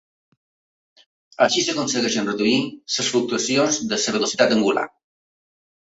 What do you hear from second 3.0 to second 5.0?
fluctuacions de la velocitat angular.